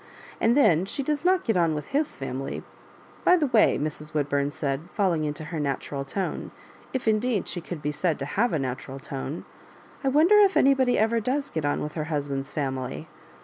[0.39, 2.63] And then flhe does not get on with his family.
[3.23, 4.15] By the way," Mrs.
[4.15, 6.49] Woodbum said, falling into her natural tone,
[6.91, 9.45] if mdeed she could be ^ad to have a natural tone—
[10.03, 13.09] I wonder if anybody ever does get on with her husband's family."